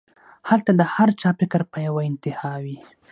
هلته 0.49 0.71
د 0.79 0.81
هر 0.93 1.09
چا 1.21 1.29
فکر 1.39 1.61
پۀ 1.71 1.79
يوه 1.87 2.01
انتها 2.09 2.53
وي 2.63 2.77